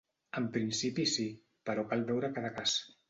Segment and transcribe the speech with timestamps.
[0.39, 1.25] En principi si,
[1.71, 2.79] però cal veure cada cas.